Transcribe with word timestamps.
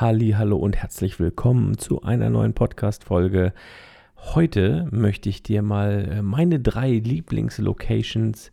Halli, 0.00 0.30
hallo 0.38 0.56
und 0.58 0.76
herzlich 0.76 1.18
willkommen 1.18 1.76
zu 1.76 2.02
einer 2.02 2.30
neuen 2.30 2.54
Podcast-Folge. 2.54 3.52
Heute 4.16 4.86
möchte 4.92 5.28
ich 5.28 5.42
dir 5.42 5.60
mal 5.60 6.08
äh, 6.08 6.22
meine 6.22 6.60
drei 6.60 6.92
Lieblingslocations 6.92 8.52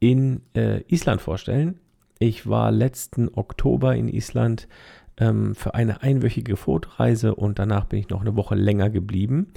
in 0.00 0.40
äh, 0.56 0.80
Island 0.88 1.20
vorstellen. 1.20 1.78
Ich 2.18 2.48
war 2.48 2.72
letzten 2.72 3.28
Oktober 3.32 3.94
in 3.94 4.08
Island 4.08 4.66
ähm, 5.18 5.54
für 5.54 5.76
eine 5.76 6.02
einwöchige 6.02 6.56
Fotoreise 6.56 7.36
und 7.36 7.60
danach 7.60 7.84
bin 7.84 8.00
ich 8.00 8.08
noch 8.08 8.22
eine 8.22 8.34
Woche 8.34 8.56
länger 8.56 8.90
geblieben, 8.90 9.52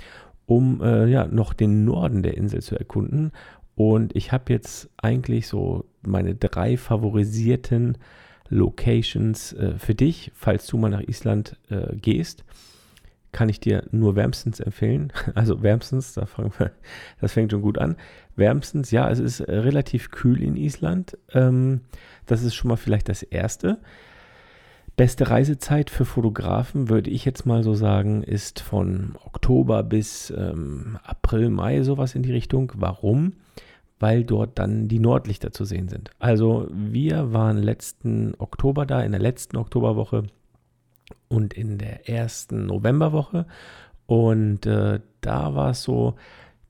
um 0.45 0.79
äh, 0.83 1.07
ja, 1.07 1.25
noch 1.25 1.53
den 1.53 1.85
Norden 1.85 2.21
der 2.21 2.37
Insel 2.37 2.61
zu 2.61 2.77
erkunden. 2.77 3.31
Und 3.73 4.15
ich 4.15 4.31
habe 4.31 4.53
jetzt 4.53 4.91
eigentlich 4.97 5.47
so 5.47 5.85
meine 6.03 6.35
drei 6.35 6.77
favorisierten 6.77 7.97
Locations 8.49 9.53
äh, 9.53 9.77
für 9.77 9.95
dich, 9.95 10.31
falls 10.35 10.67
du 10.67 10.77
mal 10.77 10.89
nach 10.89 11.01
Island 11.01 11.57
äh, 11.69 11.95
gehst. 11.95 12.43
Kann 13.31 13.49
ich 13.49 13.59
dir 13.59 13.83
nur 13.91 14.15
wärmstens 14.15 14.59
empfehlen. 14.59 15.11
Also 15.35 15.61
wärmstens, 15.61 16.13
da 16.13 16.25
fangen 16.25 16.53
wir, 16.57 16.71
das 17.21 17.33
fängt 17.33 17.51
schon 17.51 17.61
gut 17.61 17.77
an. 17.77 17.95
Wärmstens, 18.35 18.91
ja, 18.91 19.09
es 19.09 19.19
ist 19.19 19.39
äh, 19.41 19.55
relativ 19.55 20.11
kühl 20.11 20.41
in 20.41 20.55
Island. 20.55 21.17
Ähm, 21.33 21.81
das 22.25 22.43
ist 22.43 22.55
schon 22.55 22.69
mal 22.69 22.77
vielleicht 22.77 23.09
das 23.09 23.23
Erste. 23.23 23.79
Beste 24.97 25.29
Reisezeit 25.29 25.89
für 25.89 26.05
Fotografen, 26.05 26.87
würde 26.87 27.09
ich 27.09 27.25
jetzt 27.25 27.45
mal 27.45 27.63
so 27.63 27.73
sagen, 27.73 28.23
ist 28.23 28.61
von 28.61 29.15
Oktober 29.25 29.83
bis 29.83 30.29
ähm, 30.29 30.97
April, 31.03 31.49
Mai, 31.49 31.83
sowas 31.83 32.15
in 32.15 32.23
die 32.23 32.31
Richtung. 32.31 32.71
Warum? 32.75 33.33
Weil 33.99 34.23
dort 34.23 34.59
dann 34.59 34.87
die 34.87 34.99
Nordlichter 34.99 35.51
zu 35.51 35.65
sehen 35.65 35.87
sind. 35.87 36.11
Also 36.19 36.67
wir 36.71 37.33
waren 37.33 37.57
letzten 37.57 38.33
Oktober 38.37 38.85
da, 38.85 39.01
in 39.01 39.11
der 39.11 39.21
letzten 39.21 39.57
Oktoberwoche 39.57 40.23
und 41.27 41.53
in 41.53 41.77
der 41.77 42.09
ersten 42.09 42.65
Novemberwoche. 42.65 43.45
Und 44.05 44.65
äh, 44.65 44.99
da 45.21 45.55
war 45.55 45.71
es 45.71 45.83
so, 45.83 46.15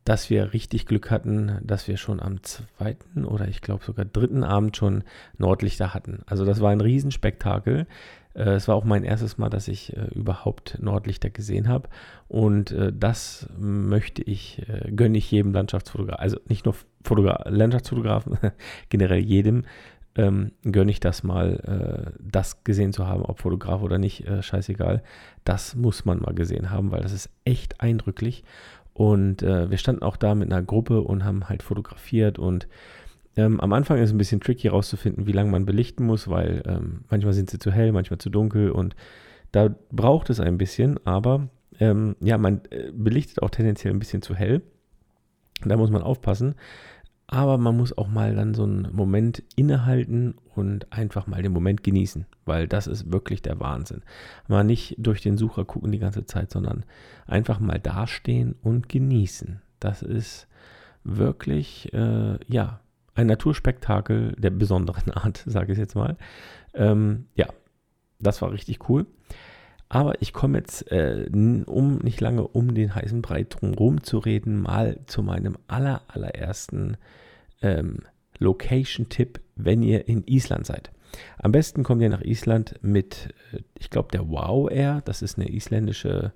dass 0.05 0.29
wir 0.29 0.53
richtig 0.53 0.85
Glück 0.85 1.09
hatten, 1.09 1.59
dass 1.63 1.87
wir 1.87 1.97
schon 1.97 2.19
am 2.19 2.43
zweiten 2.43 3.25
oder 3.25 3.47
ich 3.47 3.61
glaube 3.61 3.83
sogar 3.83 4.05
dritten 4.05 4.43
Abend 4.43 4.77
schon 4.77 5.03
Nordlichter 5.37 5.93
hatten. 5.93 6.21
Also 6.27 6.45
das 6.45 6.61
war 6.61 6.69
ein 6.69 6.81
Riesenspektakel. 6.81 7.87
Äh, 8.35 8.55
es 8.55 8.67
war 8.67 8.75
auch 8.75 8.83
mein 8.83 9.03
erstes 9.03 9.37
Mal, 9.37 9.49
dass 9.49 9.67
ich 9.67 9.95
äh, 9.95 10.07
überhaupt 10.13 10.77
Nordlichter 10.81 11.29
gesehen 11.29 11.67
habe. 11.67 11.89
Und 12.27 12.71
äh, 12.71 12.91
das 12.93 13.47
möchte 13.57 14.21
ich, 14.21 14.61
äh, 14.67 14.91
gönne 14.91 15.17
ich 15.17 15.31
jedem 15.31 15.53
Landschaftsfotografen, 15.53 16.21
also 16.21 16.37
nicht 16.47 16.65
nur 16.65 16.75
Fotogra 17.03 17.49
Landschaftsfotografen, 17.49 18.37
generell 18.89 19.19
jedem, 19.19 19.63
ähm, 20.15 20.51
gönne 20.63 20.91
ich 20.91 20.99
das 20.99 21.23
mal, 21.23 22.11
äh, 22.15 22.19
das 22.19 22.63
gesehen 22.63 22.93
zu 22.93 23.07
haben, 23.07 23.23
ob 23.23 23.39
Fotograf 23.39 23.81
oder 23.81 23.97
nicht, 23.97 24.25
äh, 24.27 24.41
scheißegal. 24.41 25.03
Das 25.43 25.75
muss 25.75 26.05
man 26.05 26.19
mal 26.19 26.33
gesehen 26.33 26.69
haben, 26.69 26.91
weil 26.91 27.01
das 27.01 27.11
ist 27.11 27.29
echt 27.43 27.81
eindrücklich. 27.81 28.43
Und 28.93 29.41
wir 29.41 29.77
standen 29.77 30.03
auch 30.03 30.15
da 30.15 30.35
mit 30.35 30.49
einer 30.49 30.63
Gruppe 30.63 31.01
und 31.01 31.25
haben 31.25 31.49
halt 31.49 31.63
fotografiert 31.63 32.39
und 32.39 32.69
ähm, 33.35 33.59
am 33.59 33.73
Anfang 33.73 33.97
ist 33.97 34.09
es 34.09 34.13
ein 34.13 34.17
bisschen 34.17 34.39
tricky 34.39 34.63
herauszufinden, 34.63 35.27
wie 35.27 35.31
lange 35.31 35.51
man 35.51 35.65
belichten 35.65 36.05
muss, 36.05 36.27
weil 36.27 36.63
ähm, 36.65 37.01
manchmal 37.09 37.33
sind 37.33 37.49
sie 37.49 37.59
zu 37.59 37.71
hell, 37.71 37.91
manchmal 37.91 38.19
zu 38.19 38.29
dunkel 38.29 38.71
und 38.71 38.95
da 39.51 39.73
braucht 39.91 40.29
es 40.29 40.39
ein 40.39 40.57
bisschen, 40.57 40.99
aber 41.05 41.49
ähm, 41.79 42.15
ja, 42.19 42.37
man 42.37 42.61
äh, 42.69 42.91
belichtet 42.93 43.41
auch 43.41 43.49
tendenziell 43.49 43.93
ein 43.93 43.99
bisschen 43.99 44.21
zu 44.21 44.35
hell. 44.35 44.61
Da 45.63 45.77
muss 45.77 45.89
man 45.89 46.01
aufpassen. 46.01 46.55
Aber 47.27 47.57
man 47.57 47.75
muss 47.75 47.97
auch 47.97 48.07
mal 48.07 48.35
dann 48.35 48.53
so 48.53 48.63
einen 48.63 48.89
Moment 48.93 49.43
innehalten 49.55 50.35
und 50.53 50.91
einfach 50.93 51.25
mal 51.25 51.41
den 51.41 51.53
Moment 51.53 51.83
genießen, 51.83 52.27
weil 52.45 52.67
das 52.67 52.85
ist 52.85 53.11
wirklich 53.11 53.41
der 53.41 53.59
Wahnsinn. 53.59 54.03
Mal 54.47 54.63
nicht 54.63 54.95
durch 54.99 55.21
den 55.21 55.37
Sucher 55.37 55.65
gucken 55.65 55.91
die 55.91 55.99
ganze 55.99 56.25
Zeit, 56.25 56.51
sondern 56.51 56.85
einfach 57.25 57.59
mal 57.59 57.79
dastehen 57.79 58.55
und 58.61 58.89
genießen. 58.89 59.59
Das 59.79 60.03
ist 60.03 60.47
wirklich, 61.03 61.91
äh, 61.93 62.37
ja, 62.47 62.79
ein 63.15 63.27
Naturspektakel 63.27 64.33
der 64.37 64.51
besonderen 64.51 65.11
Art, 65.11 65.37
sage 65.45 65.71
ich 65.71 65.79
jetzt 65.79 65.95
mal. 65.95 66.17
Ähm, 66.73 67.25
ja, 67.35 67.47
das 68.19 68.41
war 68.41 68.51
richtig 68.51 68.89
cool. 68.89 69.07
Aber 69.87 70.21
ich 70.21 70.33
komme 70.33 70.57
jetzt, 70.57 70.91
äh, 70.91 71.29
um 71.31 71.97
nicht 71.99 72.19
lange 72.19 72.47
um 72.47 72.73
den 72.73 72.93
heißen 72.93 73.21
Brei 73.21 73.43
drumherum 73.43 74.03
zu 74.03 74.17
reden, 74.17 74.61
mal 74.61 74.99
zu 75.05 75.23
meinem 75.23 75.57
aller, 75.67 76.01
allerersten 76.07 76.97
ähm, 77.61 77.99
Location-Tipp, 78.39 79.39
wenn 79.55 79.83
ihr 79.83 80.07
in 80.07 80.23
Island 80.25 80.65
seid. 80.65 80.91
Am 81.37 81.51
besten 81.51 81.83
kommt 81.83 82.01
ihr 82.01 82.09
nach 82.09 82.23
Island 82.23 82.75
mit, 82.81 83.33
äh, 83.53 83.59
ich 83.77 83.89
glaube, 83.89 84.09
der 84.11 84.27
Wow 84.27 84.69
Air. 84.69 85.01
Das 85.05 85.21
ist 85.21 85.37
eine 85.37 85.51
isländische 85.51 86.33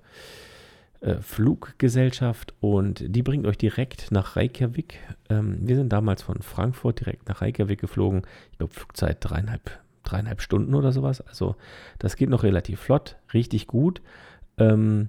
Fluggesellschaft 1.20 2.54
und 2.60 3.02
die 3.06 3.22
bringt 3.22 3.46
euch 3.46 3.56
direkt 3.56 4.10
nach 4.10 4.36
Reykjavik. 4.36 4.98
Ähm, 5.30 5.58
wir 5.62 5.76
sind 5.76 5.90
damals 5.90 6.22
von 6.22 6.42
Frankfurt 6.42 7.00
direkt 7.00 7.28
nach 7.28 7.40
Reykjavik 7.40 7.80
geflogen. 7.80 8.22
Ich 8.52 8.58
glaube, 8.58 8.74
Flugzeit 8.74 9.18
dreieinhalb, 9.20 9.78
dreieinhalb 10.04 10.42
Stunden 10.42 10.74
oder 10.74 10.92
sowas. 10.92 11.20
Also 11.22 11.56
das 11.98 12.16
geht 12.16 12.28
noch 12.28 12.42
relativ 12.42 12.80
flott, 12.80 13.16
richtig 13.32 13.66
gut. 13.66 14.02
Ähm, 14.58 15.08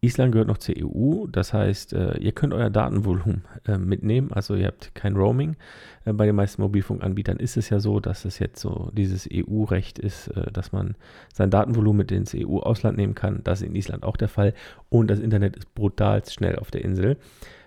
Island 0.00 0.32
gehört 0.32 0.46
noch 0.48 0.58
zur 0.58 0.76
EU, 0.78 1.26
das 1.26 1.52
heißt, 1.52 1.92
äh, 1.92 2.18
ihr 2.18 2.30
könnt 2.30 2.54
euer 2.54 2.70
Datenvolumen 2.70 3.42
äh, 3.66 3.78
mitnehmen, 3.78 4.32
also 4.32 4.54
ihr 4.54 4.68
habt 4.68 4.94
kein 4.94 5.16
Roaming. 5.16 5.56
Äh, 6.04 6.12
bei 6.12 6.26
den 6.26 6.36
meisten 6.36 6.62
Mobilfunkanbietern 6.62 7.38
ist 7.38 7.56
es 7.56 7.68
ja 7.70 7.80
so, 7.80 7.98
dass 7.98 8.24
es 8.24 8.38
jetzt 8.38 8.60
so 8.60 8.90
dieses 8.92 9.28
EU-Recht 9.32 9.98
ist, 9.98 10.30
dass 10.52 10.70
man 10.72 10.94
sein 11.32 11.50
Datenvolumen 11.50 11.98
mit 11.98 12.12
ins 12.12 12.34
EU-Ausland 12.34 12.96
nehmen 12.96 13.16
kann. 13.16 13.40
Das 13.42 13.60
ist 13.60 13.66
in 13.66 13.74
Island 13.74 14.04
auch 14.04 14.16
der 14.16 14.28
Fall 14.28 14.54
und 14.88 15.10
das 15.10 15.18
Internet 15.18 15.56
ist 15.56 15.74
brutal 15.74 16.22
schnell 16.28 16.56
auf 16.56 16.70
der 16.70 16.84
Insel. 16.84 17.16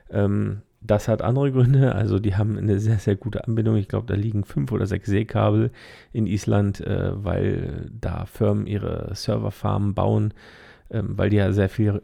Ähm, 0.10 0.62
das 0.80 1.08
hat 1.10 1.22
andere 1.22 1.52
Gründe, 1.52 1.94
also 1.94 2.18
die 2.18 2.36
haben 2.36 2.58
eine 2.58 2.80
sehr, 2.80 2.98
sehr 2.98 3.16
gute 3.16 3.46
Anbindung. 3.46 3.76
Ich 3.76 3.90
glaube, 3.90 4.08
da 4.08 4.16
liegen 4.16 4.46
fünf 4.46 4.72
oder 4.72 4.88
sechs 4.88 5.08
Seekabel 5.08 5.70
in 6.12 6.26
Island, 6.26 6.84
weil 6.84 7.92
da 7.92 8.26
Firmen 8.26 8.66
ihre 8.66 9.14
Serverfarmen 9.14 9.94
bauen 9.94 10.34
ähm, 10.92 11.18
weil 11.18 11.30
die 11.30 11.38
ja 11.38 11.52
sehr 11.54 11.70
viel 11.70 12.02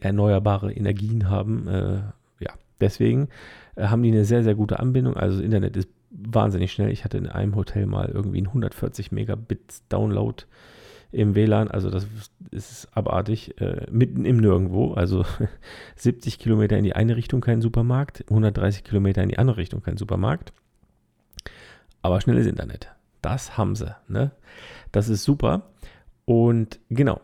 erneuerbare 0.00 0.72
Energien 0.72 1.28
haben. 1.28 1.68
Äh, 1.68 1.96
ja, 2.40 2.52
deswegen 2.80 3.28
äh, 3.76 3.86
haben 3.86 4.02
die 4.02 4.10
eine 4.10 4.24
sehr, 4.24 4.42
sehr 4.42 4.54
gute 4.54 4.80
Anbindung. 4.80 5.16
Also 5.16 5.36
das 5.36 5.44
Internet 5.44 5.76
ist 5.76 5.88
wahnsinnig 6.10 6.72
schnell. 6.72 6.90
Ich 6.90 7.04
hatte 7.04 7.18
in 7.18 7.26
einem 7.26 7.54
Hotel 7.54 7.86
mal 7.86 8.08
irgendwie 8.08 8.38
einen 8.38 8.48
140 8.48 9.12
Megabit 9.12 9.82
Download 9.88 10.44
im 11.12 11.34
WLAN. 11.34 11.68
Also 11.68 11.90
das 11.90 12.06
ist 12.50 12.88
abartig. 12.96 13.60
Äh, 13.60 13.86
mitten 13.90 14.24
im 14.24 14.38
Nirgendwo. 14.38 14.94
Also 14.94 15.24
70 15.96 16.38
Kilometer 16.38 16.78
in 16.78 16.84
die 16.84 16.96
eine 16.96 17.16
Richtung 17.16 17.40
kein 17.40 17.60
Supermarkt, 17.60 18.24
130 18.28 18.84
Kilometer 18.84 19.22
in 19.22 19.28
die 19.28 19.38
andere 19.38 19.58
Richtung 19.58 19.82
kein 19.82 19.96
Supermarkt. 19.96 20.52
Aber 22.02 22.20
schnelles 22.20 22.46
Internet. 22.46 22.88
Das 23.20 23.58
haben 23.58 23.76
sie. 23.76 23.94
Ne? 24.08 24.30
Das 24.92 25.10
ist 25.10 25.24
super. 25.24 25.70
Und 26.24 26.80
genau, 26.88 27.20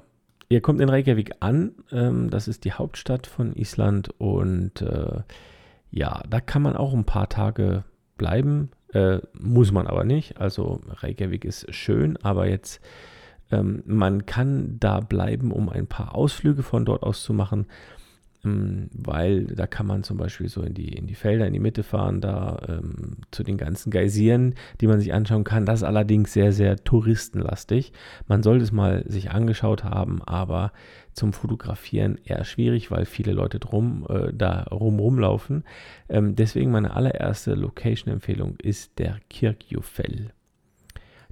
Ihr 0.49 0.61
kommt 0.61 0.81
in 0.81 0.89
Reykjavik 0.89 1.33
an, 1.41 1.73
ähm, 1.91 2.31
das 2.31 2.47
ist 2.47 2.65
die 2.65 2.73
Hauptstadt 2.73 3.27
von 3.27 3.55
Island 3.55 4.11
und 4.19 4.81
äh, 4.81 5.23
ja, 5.91 6.23
da 6.29 6.41
kann 6.41 6.63
man 6.63 6.77
auch 6.77 6.95
ein 6.95 7.05
paar 7.05 7.29
Tage 7.29 7.85
bleiben, 8.17 8.71
äh, 8.93 9.19
muss 9.33 9.73
man 9.73 9.87
aber 9.87 10.05
nicht. 10.05 10.41
Also 10.41 10.81
Reykjavik 10.89 11.45
ist 11.45 11.75
schön, 11.75 12.17
aber 12.19 12.49
jetzt 12.49 12.81
ähm, 13.51 13.83
man 13.87 14.27
kann 14.27 14.79
da 14.79 15.01
bleiben, 15.01 15.51
um 15.51 15.69
ein 15.69 15.87
paar 15.87 16.15
Ausflüge 16.15 16.63
von 16.63 16.85
dort 16.85 17.03
aus 17.03 17.23
zu 17.23 17.33
machen. 17.33 17.67
Weil 18.93 19.45
da 19.45 19.67
kann 19.67 19.87
man 19.87 20.03
zum 20.03 20.17
Beispiel 20.17 20.49
so 20.49 20.63
in 20.63 20.75
die, 20.75 20.93
in 20.93 21.07
die 21.07 21.15
Felder, 21.15 21.47
in 21.47 21.53
die 21.53 21.61
Mitte 21.61 21.83
fahren, 21.83 22.21
da 22.21 22.59
ähm, 22.69 23.19
zu 23.31 23.43
den 23.43 23.57
ganzen 23.57 23.91
Geysiren, 23.91 24.55
die 24.81 24.87
man 24.87 25.01
sich 25.01 25.13
anschauen 25.13 25.45
kann. 25.45 25.67
Das 25.67 25.81
ist 25.81 25.85
allerdings 25.85 26.33
sehr, 26.33 26.53
sehr 26.53 26.77
touristenlastig. 26.77 27.93
Man 28.29 28.43
sollte 28.43 28.65
es 28.65 28.73
mal 28.73 29.05
sich 29.07 29.31
angeschaut 29.31 29.85
haben, 29.85 30.23
aber 30.23 30.73
zum 31.13 31.33
Fotografieren 31.33 32.19
eher 32.25 32.45
schwierig, 32.45 32.91
weil 32.91 33.07
viele 33.07 33.33
Leute 33.33 33.59
drum, 33.59 34.07
äh, 34.09 34.33
da 34.33 34.65
rum 34.65 34.99
rumlaufen. 34.99 35.65
Ähm, 36.09 36.37
deswegen 36.37 36.71
meine 36.71 36.95
allererste 36.95 37.55
Location-Empfehlung 37.55 38.57
ist 38.63 38.99
der 38.99 39.19
Kirkjufell. 39.31 40.33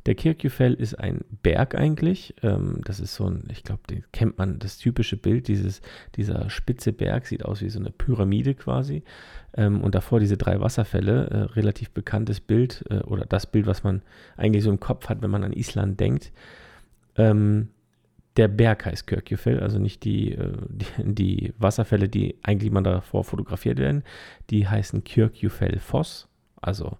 Der 0.06 0.14
Kirkjufell 0.14 0.74
ist 0.74 0.94
ein 0.94 1.24
Berg 1.42 1.74
eigentlich. 1.74 2.34
Ähm, 2.42 2.80
das 2.84 3.00
ist 3.00 3.14
so 3.14 3.26
ein, 3.26 3.44
ich 3.50 3.62
glaube, 3.62 3.82
den 3.88 4.04
kennt 4.12 4.36
man, 4.36 4.58
das 4.58 4.76
typische 4.76 5.16
Bild, 5.16 5.48
dieses, 5.48 5.80
dieser 6.16 6.50
spitze 6.50 6.92
Berg 6.92 7.26
sieht 7.26 7.44
aus 7.44 7.62
wie 7.62 7.70
so 7.70 7.78
eine 7.78 7.90
Pyramide 7.90 8.54
quasi. 8.54 9.02
Ähm, 9.56 9.80
und 9.80 9.94
davor 9.94 10.20
diese 10.20 10.36
drei 10.36 10.60
Wasserfälle, 10.60 11.30
äh, 11.30 11.36
relativ 11.54 11.90
bekanntes 11.90 12.40
Bild 12.40 12.84
äh, 12.90 12.98
oder 12.98 13.24
das 13.24 13.46
Bild, 13.46 13.66
was 13.66 13.82
man 13.82 14.02
eigentlich 14.36 14.64
so 14.64 14.70
im 14.70 14.80
Kopf 14.80 15.08
hat, 15.08 15.22
wenn 15.22 15.30
man 15.30 15.44
an 15.44 15.52
Island 15.52 15.98
denkt. 16.00 16.32
Ähm, 17.16 17.68
der 18.36 18.48
Berg 18.48 18.84
heißt 18.84 19.06
Kirkjufell, 19.06 19.60
also 19.60 19.78
nicht 19.78 20.04
die, 20.04 20.32
äh, 20.32 20.52
die, 20.68 20.86
die, 21.14 21.54
Wasserfälle, 21.58 22.08
die 22.08 22.36
eigentlich 22.42 22.70
mal 22.70 22.82
davor 22.82 23.24
fotografiert 23.24 23.78
werden. 23.78 24.02
Die 24.50 24.68
heißen 24.68 25.04
Kirkjufell 25.04 25.78
Foss, 25.78 26.28
also 26.60 26.98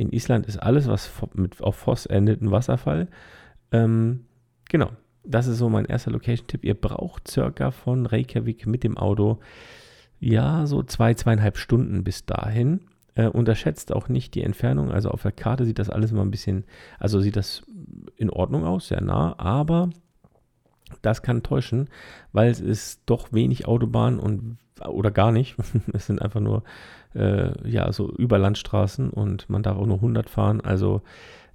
in 0.00 0.12
Island 0.12 0.46
ist 0.46 0.56
alles, 0.56 0.88
was 0.88 1.10
mit 1.34 1.60
auf 1.60 1.76
Voss 1.76 2.06
endet, 2.06 2.40
ein 2.40 2.50
Wasserfall. 2.50 3.08
Ähm, 3.70 4.24
genau. 4.68 4.90
das 5.24 5.46
ist 5.46 5.58
so 5.58 5.68
mein 5.68 5.84
erster 5.84 6.10
Location-Tipp. 6.10 6.64
Ihr 6.64 6.74
braucht 6.74 7.28
circa 7.28 7.70
von 7.70 8.06
Reykjavik 8.06 8.66
mit 8.66 8.82
dem 8.82 8.96
Auto, 8.96 9.38
ja, 10.18 10.66
so 10.66 10.82
zwei, 10.82 11.14
zweieinhalb 11.14 11.58
Stunden 11.58 12.02
bis 12.02 12.24
dahin. 12.24 12.80
Äh, 13.14 13.26
unterschätzt 13.26 13.92
auch 13.92 14.08
nicht 14.08 14.34
die 14.34 14.42
Entfernung. 14.42 14.90
Also 14.90 15.10
auf 15.10 15.22
der 15.22 15.32
Karte 15.32 15.64
sieht 15.66 15.78
das 15.78 15.90
alles 15.90 16.12
immer 16.12 16.22
ein 16.22 16.30
bisschen, 16.30 16.64
also 16.98 17.20
sieht 17.20 17.36
das 17.36 17.62
in 18.16 18.30
Ordnung 18.30 18.64
aus, 18.64 18.88
sehr 18.88 19.02
nah, 19.02 19.34
aber 19.38 19.90
das 21.02 21.22
kann 21.22 21.42
täuschen, 21.42 21.88
weil 22.32 22.50
es 22.50 22.60
ist 22.60 23.02
doch 23.06 23.32
wenig 23.32 23.66
Autobahn 23.66 24.18
und 24.18 24.58
oder 24.86 25.10
gar 25.10 25.32
nicht. 25.32 25.56
es 25.92 26.06
sind 26.06 26.22
einfach 26.22 26.40
nur 26.40 26.62
äh, 27.14 27.68
ja 27.68 27.92
so 27.92 28.10
Überlandstraßen 28.10 29.10
und 29.10 29.48
man 29.50 29.62
darf 29.62 29.76
auch 29.76 29.86
nur 29.86 29.96
100 29.96 30.30
fahren. 30.30 30.60
Also 30.60 31.02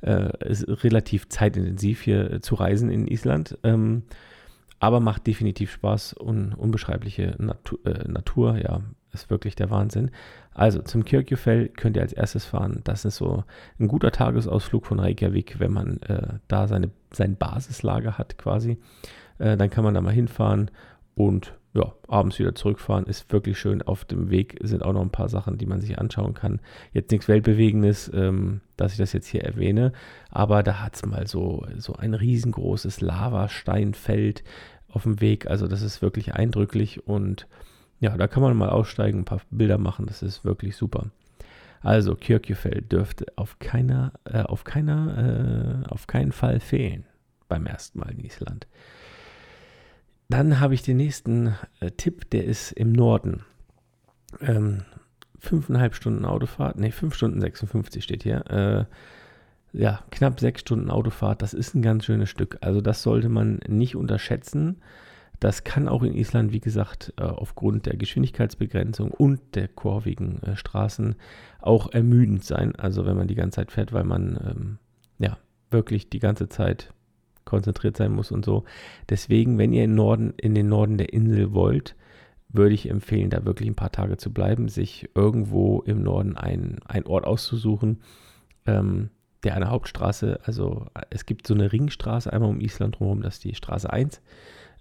äh, 0.01 0.29
ist 0.47 0.67
relativ 0.83 1.29
zeitintensiv 1.29 2.01
hier 2.01 2.41
zu 2.41 2.55
reisen 2.55 2.89
in 2.89 3.07
Island. 3.07 3.57
Ähm, 3.63 4.03
aber 4.79 4.99
macht 4.99 5.25
definitiv 5.25 5.71
Spaß 5.71 6.13
und 6.13 6.53
unbeschreibliche 6.53 7.35
Natur, 7.39 7.79
äh, 7.85 8.07
Natur, 8.07 8.57
ja, 8.57 8.81
ist 9.13 9.29
wirklich 9.29 9.55
der 9.55 9.71
Wahnsinn. 9.71 10.11
Also 10.53 10.81
zum 10.81 11.05
Kirkjufell 11.05 11.69
könnt 11.69 11.95
ihr 11.95 12.01
als 12.01 12.13
erstes 12.13 12.45
fahren. 12.45 12.81
Das 12.83 13.05
ist 13.05 13.15
so 13.15 13.43
ein 13.79 13.87
guter 13.87 14.11
Tagesausflug 14.11 14.85
von 14.85 14.99
Reykjavik, 14.99 15.59
wenn 15.59 15.73
man 15.73 16.01
äh, 16.03 16.39
da 16.47 16.67
seine, 16.67 16.91
sein 17.11 17.35
Basislager 17.35 18.17
hat 18.17 18.37
quasi. 18.37 18.77
Äh, 19.37 19.57
dann 19.57 19.69
kann 19.69 19.83
man 19.83 19.93
da 19.93 20.01
mal 20.01 20.13
hinfahren 20.13 20.71
und 21.15 21.53
ja, 21.73 21.93
abends 22.07 22.39
wieder 22.39 22.55
zurückfahren. 22.55 23.05
Ist 23.05 23.31
wirklich 23.33 23.59
schön. 23.59 23.81
Auf 23.81 24.05
dem 24.05 24.29
Weg 24.29 24.57
sind 24.61 24.83
auch 24.83 24.93
noch 24.93 25.01
ein 25.01 25.11
paar 25.11 25.27
Sachen, 25.27 25.57
die 25.57 25.65
man 25.65 25.81
sich 25.81 25.99
anschauen 25.99 26.33
kann. 26.33 26.61
Jetzt 26.93 27.11
nichts 27.11 27.27
Weltbewegendes, 27.27 28.09
ähm, 28.13 28.61
dass 28.77 28.93
ich 28.93 28.97
das 28.97 29.11
jetzt 29.11 29.27
hier 29.27 29.43
erwähne, 29.43 29.91
aber 30.31 30.63
da 30.63 30.81
hat 30.81 30.95
es 30.95 31.05
mal 31.05 31.27
so, 31.27 31.65
so 31.77 31.93
ein 31.93 32.13
riesengroßes 32.13 33.01
Lavasteinfeld 33.01 34.43
auf 34.89 35.03
dem 35.03 35.19
Weg. 35.19 35.47
Also 35.47 35.67
das 35.67 35.81
ist 35.81 36.01
wirklich 36.01 36.33
eindrücklich 36.33 37.05
und 37.07 37.47
ja, 37.99 38.15
da 38.15 38.27
kann 38.27 38.43
man 38.43 38.55
mal 38.55 38.69
aussteigen, 38.69 39.19
ein 39.19 39.25
paar 39.25 39.41
Bilder 39.51 39.77
machen. 39.77 40.05
Das 40.05 40.21
ist 40.21 40.45
wirklich 40.45 40.77
super. 40.77 41.07
Also 41.81 42.15
Kirkjufell 42.15 42.81
dürfte 42.81 43.25
auf 43.35 43.59
keiner, 43.59 44.13
äh, 44.25 44.41
auf 44.41 44.63
keiner, 44.63 45.83
äh, 45.85 45.89
auf 45.89 46.07
keinen 46.07 46.31
Fall 46.31 46.59
fehlen 46.59 47.05
beim 47.47 47.65
ersten 47.67 47.99
Mal 47.99 48.11
in 48.11 48.23
Island. 48.23 48.67
Dann 50.29 50.59
habe 50.59 50.73
ich 50.73 50.81
den 50.81 50.97
nächsten 50.97 51.55
äh, 51.79 51.91
Tipp, 51.91 52.29
der 52.31 52.45
ist 52.45 52.71
im 52.71 52.91
Norden. 52.91 53.43
Ähm, 54.41 54.81
fünfeinhalb 55.39 55.95
Stunden 55.95 56.25
Autofahrt, 56.25 56.77
ne, 56.77 56.91
fünf 56.91 57.13
Stunden 57.15 57.39
56 57.39 58.03
steht 58.03 58.23
hier. 58.23 58.45
Äh, 58.49 58.85
ja, 59.77 60.03
knapp 60.09 60.39
sechs 60.39 60.61
Stunden 60.61 60.89
Autofahrt, 60.89 61.41
das 61.41 61.53
ist 61.53 61.75
ein 61.75 61.81
ganz 61.81 62.05
schönes 62.05 62.29
Stück. 62.29 62.57
Also 62.61 62.81
das 62.81 63.03
sollte 63.03 63.29
man 63.29 63.59
nicht 63.67 63.95
unterschätzen. 63.95 64.77
Das 65.39 65.65
kann 65.65 65.89
auch 65.89 66.01
in 66.03 66.15
Island, 66.15 66.53
wie 66.53 66.61
gesagt, 66.61 67.13
äh, 67.17 67.23
aufgrund 67.23 67.85
der 67.85 67.97
Geschwindigkeitsbegrenzung 67.97 69.11
und 69.11 69.41
der 69.53 69.67
kurvigen 69.67 70.41
äh, 70.43 70.55
Straßen 70.55 71.15
auch 71.59 71.91
ermüdend 71.91 72.43
sein. 72.45 72.75
Also 72.75 73.05
wenn 73.05 73.17
man 73.17 73.27
die 73.27 73.35
ganze 73.35 73.57
Zeit 73.57 73.71
fährt, 73.71 73.91
weil 73.91 74.05
man 74.05 74.39
ähm, 74.45 74.77
ja 75.19 75.37
wirklich 75.71 76.09
die 76.09 76.19
ganze 76.19 76.47
Zeit 76.47 76.93
konzentriert 77.45 77.97
sein 77.97 78.11
muss 78.11 78.31
und 78.31 78.43
so. 78.43 78.63
Deswegen, 79.09 79.57
wenn 79.57 79.71
ihr 79.71 79.85
in, 79.85 79.95
Norden, 79.95 80.33
in 80.37 80.55
den 80.55 80.67
Norden 80.67 80.97
der 80.97 81.13
Insel 81.13 81.53
wollt, 81.53 81.95
würde 82.49 82.75
ich 82.75 82.89
empfehlen, 82.89 83.29
da 83.29 83.45
wirklich 83.45 83.69
ein 83.69 83.75
paar 83.75 83.91
Tage 83.91 84.17
zu 84.17 84.31
bleiben, 84.31 84.67
sich 84.67 85.09
irgendwo 85.15 85.81
im 85.81 86.03
Norden 86.03 86.37
einen 86.37 86.79
Ort 87.05 87.25
auszusuchen, 87.25 88.01
ähm, 88.65 89.09
der 89.43 89.55
eine 89.55 89.69
Hauptstraße, 89.69 90.39
also 90.43 90.87
es 91.11 91.25
gibt 91.25 91.45
so 91.45 91.53
eine 91.53 91.71
Ringstraße 91.71 92.31
einmal 92.31 92.49
um 92.49 92.59
Island 92.59 92.97
drumherum, 92.97 93.21
das 93.21 93.35
ist 93.35 93.43
die 93.43 93.55
Straße 93.55 93.91
1. 93.91 94.21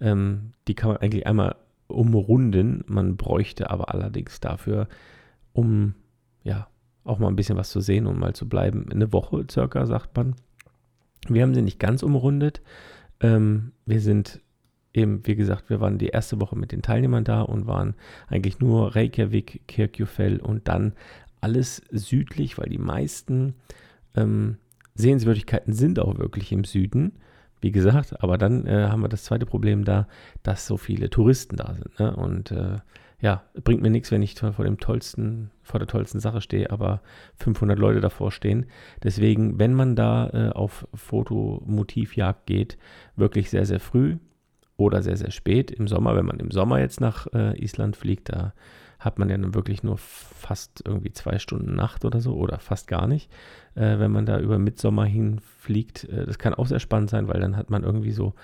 Ähm, 0.01 0.53
die 0.67 0.75
kann 0.75 0.91
man 0.91 0.99
eigentlich 0.99 1.27
einmal 1.27 1.57
umrunden, 1.87 2.83
man 2.87 3.17
bräuchte 3.17 3.71
aber 3.71 3.93
allerdings 3.93 4.41
dafür, 4.41 4.89
um 5.53 5.95
ja 6.43 6.69
auch 7.05 7.19
mal 7.19 7.29
ein 7.29 7.37
bisschen 7.37 7.59
was 7.59 7.71
zu 7.71 7.81
sehen 7.81 8.07
und 8.07 8.19
mal 8.19 8.35
zu 8.35 8.49
bleiben, 8.49 8.87
eine 8.91 9.13
Woche 9.13 9.45
circa, 9.51 9.85
sagt 9.87 10.17
man. 10.17 10.35
Wir 11.29 11.43
haben 11.43 11.55
sie 11.55 11.63
nicht 11.63 11.79
ganz 11.79 12.03
umrundet. 12.03 12.63
Ähm, 13.21 13.73
wir 13.87 14.01
sind 14.01 14.41
eben, 14.93 15.27
wie 15.27 15.35
gesagt, 15.35 15.71
wir 15.71 15.81
waren 15.81 15.99
die 15.99 16.09
erste 16.09 16.41
Woche 16.41 16.57
mit 16.57 16.73
den 16.73 16.83
Teilnehmern 16.83 17.25
da 17.25 17.43
und 17.43 17.67
waren 17.67 17.95
eigentlich 18.29 18.61
nur 18.61 18.95
Reykjavik, 18.95 19.63
Kirkjufell 19.67 20.41
und 20.41 20.69
dann 20.69 20.93
alles 21.41 21.83
südlich, 21.91 22.57
weil 22.57 22.69
die 22.69 22.79
meisten 22.79 23.55
ähm, 24.15 24.57
Sehenswürdigkeiten 24.95 25.73
sind 25.73 25.99
auch 25.99 26.19
wirklich 26.19 26.53
im 26.53 26.65
Süden. 26.65 27.13
Wie 27.61 27.73
gesagt, 27.73 28.23
aber 28.23 28.39
dann 28.39 28.67
äh, 28.67 28.89
haben 28.89 29.03
wir 29.03 29.09
das 29.09 29.25
zweite 29.25 29.47
Problem 29.47 29.85
da, 29.85 30.07
dass 30.43 30.67
so 30.67 30.77
viele 30.77 31.11
Touristen 31.11 31.57
da 31.57 31.75
sind. 31.75 31.99
Ne? 31.99 32.15
Und 32.15 32.51
äh, 32.51 32.77
ja, 33.25 33.43
bringt 33.55 33.81
mir 33.81 33.89
nichts, 33.89 34.11
wenn 34.11 34.21
ich 34.21 34.39
vor 34.39 34.67
dem 34.67 34.79
tollsten, 34.79 35.51
vor 35.63 35.81
der 35.81 35.89
tollsten 35.89 36.21
Sache 36.21 36.43
stehe, 36.43 36.71
aber 36.71 37.01
500 37.37 37.79
Leute 37.79 38.03
davor 38.03 38.31
stehen. 38.31 38.67
Deswegen, 39.03 39.59
wenn 39.59 39.73
man 39.73 39.97
da 39.97 40.29
äh, 40.29 40.51
auf 40.51 40.87
Fotomotivjagd 40.93 42.45
geht, 42.45 42.77
wirklich 43.17 43.49
sehr, 43.49 43.65
sehr 43.65 43.81
früh 43.81 44.19
oder 44.77 45.01
sehr, 45.01 45.17
sehr 45.17 45.31
spät 45.31 45.71
im 45.71 45.89
Sommer. 45.89 46.15
Wenn 46.17 46.27
man 46.27 46.39
im 46.39 46.51
Sommer 46.51 46.81
jetzt 46.81 47.01
nach 47.01 47.27
äh, 47.33 47.59
Island 47.59 47.97
fliegt, 47.97 48.29
da 48.29 48.53
hat 49.05 49.19
man 49.19 49.29
ja 49.29 49.37
dann 49.37 49.55
wirklich 49.55 49.83
nur 49.83 49.99
fast 49.99 50.83
irgendwie 50.87 51.13
zwei 51.13 51.39
Stunden 51.39 51.75
Nacht 51.75 52.05
oder 52.05 52.21
so 52.21 52.35
oder 52.35 52.59
fast 52.59 52.89
gar 52.89 53.07
nicht, 53.07 53.31
äh, 53.75 53.99
wenn 53.99 54.11
man 54.11 54.27
da 54.27 54.41
über 54.41 54.59
Mitsommer 54.59 55.05
hinfliegt. 55.05 56.05
Äh, 56.05 56.27
das 56.27 56.39
kann 56.39 56.55
auch 56.55 56.67
sehr 56.67 56.81
spannend 56.81 57.11
sein, 57.11 57.29
weil 57.29 57.41
dann 57.41 57.57
hat 57.57 57.71
man 57.71 57.85
irgendwie 57.85 58.13
so 58.13 58.35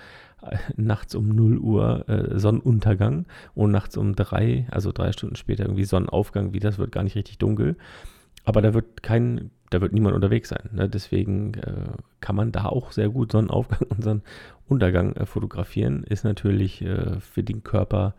nachts 0.75 1.15
um 1.15 1.29
0 1.29 1.57
Uhr 1.59 2.09
äh, 2.09 2.39
Sonnenuntergang 2.39 3.25
und 3.53 3.71
nachts 3.71 3.97
um 3.97 4.15
3, 4.15 4.67
also 4.71 4.91
drei 4.91 5.11
Stunden 5.11 5.35
später 5.35 5.65
irgendwie 5.65 5.85
Sonnenaufgang 5.85 6.53
wieder. 6.53 6.69
Es 6.69 6.77
wird 6.77 6.91
gar 6.91 7.03
nicht 7.03 7.15
richtig 7.15 7.37
dunkel. 7.37 7.75
Aber 8.43 8.61
da 8.61 8.73
wird 8.73 9.03
kein, 9.03 9.51
da 9.69 9.81
wird 9.81 9.93
niemand 9.93 10.15
unterwegs 10.15 10.49
sein. 10.49 10.69
Ne? 10.71 10.89
Deswegen 10.89 11.53
äh, 11.55 11.91
kann 12.21 12.35
man 12.35 12.51
da 12.51 12.65
auch 12.65 12.91
sehr 12.91 13.09
gut 13.09 13.31
Sonnenaufgang 13.31 13.87
und 13.89 14.03
Sonnenuntergang 14.03 15.13
äh, 15.15 15.25
fotografieren. 15.25 16.03
Ist 16.03 16.23
natürlich 16.23 16.81
äh, 16.81 17.19
für 17.19 17.43
den 17.43 17.63
Körper 17.63 18.15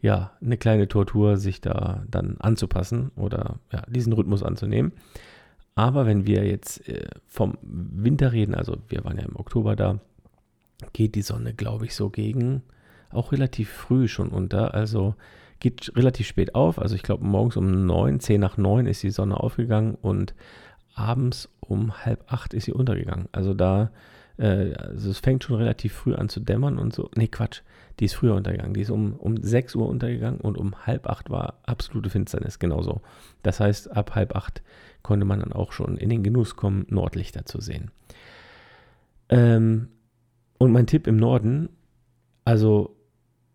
ja 0.00 0.32
eine 0.40 0.56
kleine 0.56 0.88
Tortur, 0.88 1.36
sich 1.36 1.60
da 1.60 2.04
dann 2.08 2.36
anzupassen 2.38 3.10
oder 3.16 3.60
ja, 3.72 3.82
diesen 3.88 4.12
Rhythmus 4.12 4.42
anzunehmen. 4.42 4.92
Aber 5.74 6.06
wenn 6.06 6.26
wir 6.26 6.46
jetzt 6.46 6.86
äh, 6.88 7.08
vom 7.26 7.56
Winter 7.62 8.32
reden, 8.32 8.54
also 8.54 8.78
wir 8.88 9.04
waren 9.04 9.16
ja 9.16 9.24
im 9.24 9.36
Oktober 9.36 9.76
da, 9.76 10.00
geht 10.92 11.14
die 11.14 11.22
Sonne, 11.22 11.54
glaube 11.54 11.86
ich, 11.86 11.94
so 11.94 12.10
gegen 12.10 12.62
auch 13.10 13.32
relativ 13.32 13.70
früh 13.70 14.08
schon 14.08 14.28
unter. 14.28 14.74
Also 14.74 15.14
geht 15.58 15.92
relativ 15.94 16.26
spät 16.26 16.54
auf. 16.54 16.78
Also 16.78 16.94
ich 16.94 17.02
glaube, 17.02 17.24
morgens 17.24 17.56
um 17.56 17.86
9, 17.86 18.20
10 18.20 18.40
nach 18.40 18.56
9 18.56 18.86
ist 18.86 19.02
die 19.02 19.10
Sonne 19.10 19.38
aufgegangen 19.38 19.96
und 20.00 20.34
abends 20.94 21.48
um 21.60 22.04
halb 22.04 22.32
acht 22.32 22.54
ist 22.54 22.64
sie 22.64 22.72
untergegangen. 22.72 23.28
Also 23.32 23.54
da, 23.54 23.90
äh, 24.40 24.74
also 24.74 25.10
es 25.10 25.18
fängt 25.18 25.44
schon 25.44 25.56
relativ 25.56 25.92
früh 25.92 26.14
an 26.14 26.28
zu 26.28 26.40
dämmern 26.40 26.78
und 26.78 26.94
so. 26.94 27.10
Nee, 27.14 27.28
Quatsch, 27.28 27.60
die 27.98 28.06
ist 28.06 28.14
früher 28.14 28.34
untergegangen. 28.34 28.74
Die 28.74 28.80
ist 28.80 28.90
um, 28.90 29.14
um 29.14 29.36
6 29.36 29.76
Uhr 29.76 29.88
untergegangen 29.88 30.40
und 30.40 30.56
um 30.56 30.86
halb 30.86 31.06
acht 31.06 31.30
war 31.30 31.60
absolute 31.66 32.10
Finsternis, 32.10 32.58
genauso. 32.58 33.02
Das 33.42 33.60
heißt, 33.60 33.94
ab 33.94 34.14
halb 34.14 34.34
acht 34.34 34.62
konnte 35.02 35.26
man 35.26 35.40
dann 35.40 35.52
auch 35.52 35.72
schon 35.72 35.96
in 35.96 36.08
den 36.08 36.22
Genuss 36.22 36.56
kommen, 36.56 36.86
Nordlichter 36.88 37.44
zu 37.44 37.60
sehen. 37.60 37.90
Ähm, 39.28 39.88
und 40.58 40.72
mein 40.72 40.86
Tipp 40.86 41.06
im 41.06 41.16
Norden, 41.16 41.68
also 42.44 42.96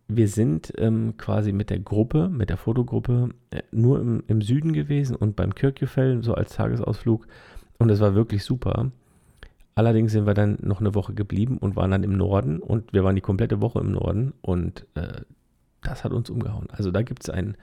wir 0.07 0.27
sind 0.27 0.71
ähm, 0.77 1.17
quasi 1.17 1.51
mit 1.51 1.71
der 1.71 1.79
Gruppe, 1.79 2.29
mit 2.29 2.49
der 2.49 2.57
Fotogruppe 2.57 3.29
äh, 3.49 3.63
nur 3.71 3.99
im, 3.99 4.23
im, 4.27 4.41
Süden 4.41 4.71
gewesen 4.71 5.15
und 5.15 5.35
beim 5.35 5.55
Kirkjufell 5.55 6.23
so 6.23 6.35
als 6.35 6.55
Tagesausflug 6.55 7.27
und 7.79 7.89
es 7.89 7.99
war 7.99 8.13
wirklich 8.13 8.43
super. 8.43 8.91
Allerdings 9.75 10.13
sind 10.13 10.25
wir 10.25 10.33
dann 10.33 10.57
noch 10.61 10.79
eine 10.79 10.95
Woche 10.95 11.13
geblieben 11.13 11.57
und 11.57 11.75
waren 11.75 11.91
dann 11.91 12.03
im 12.03 12.15
Norden 12.17 12.59
und 12.59 12.93
wir 12.93 13.03
waren 13.03 13.15
die 13.15 13.21
komplette 13.21 13.61
Woche 13.61 13.79
im 13.79 13.91
Norden 13.91 14.33
und 14.41 14.87
äh, 14.95 15.21
das 15.81 16.03
hat 16.03 16.13
uns 16.13 16.29
umgehauen. 16.29 16.67
Also 16.71 16.91
da 16.91 17.01
gibt 17.01 17.23
es 17.23 17.29
einen 17.29 17.57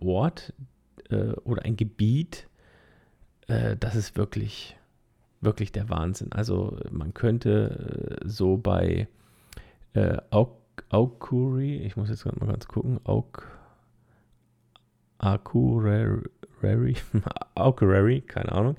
Ort 0.00 0.54
äh, 1.10 1.32
oder 1.44 1.64
ein 1.64 1.76
Gebiet, 1.76 2.48
äh, 3.48 3.76
das 3.76 3.96
ist 3.96 4.16
wirklich 4.16 4.76
wirklich 5.40 5.72
der 5.72 5.88
Wahnsinn. 5.88 6.32
Also 6.32 6.78
man 6.90 7.14
könnte 7.14 8.18
äh, 8.22 8.28
so 8.28 8.56
bei 8.56 9.08
äh, 9.94 10.18
Aukuri, 10.90 11.78
ich 11.78 11.96
muss 11.96 12.10
jetzt 12.10 12.26
mal 12.26 12.46
ganz 12.46 12.66
gucken, 12.68 13.00
Auk, 13.04 13.46
Akurari, 15.18 16.22
Akurari, 17.54 18.20
keine 18.20 18.52
Ahnung. 18.52 18.76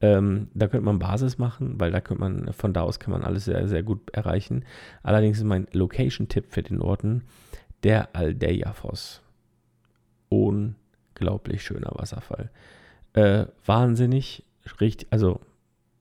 Ähm, 0.00 0.48
da 0.54 0.66
könnte 0.66 0.84
man 0.84 0.98
Basis 0.98 1.38
machen, 1.38 1.80
weil 1.80 1.90
da 1.90 2.00
könnte 2.00 2.20
man, 2.20 2.52
von 2.52 2.72
da 2.72 2.82
aus 2.82 2.98
kann 2.98 3.12
man 3.12 3.22
alles 3.22 3.44
sehr, 3.46 3.68
sehr 3.68 3.82
gut 3.82 4.10
erreichen. 4.10 4.64
Allerdings 5.02 5.38
ist 5.38 5.44
mein 5.44 5.66
Location-Tipp 5.72 6.46
für 6.48 6.62
den 6.62 6.80
Orten 6.80 7.22
der 7.84 8.14
Aldeiafoss. 8.14 9.22
Unglaublich 10.28 11.62
schöner 11.62 11.92
Wasserfall. 11.94 12.50
Äh, 13.12 13.46
wahnsinnig, 13.64 14.44
richtig, 14.80 15.08
also 15.10 15.40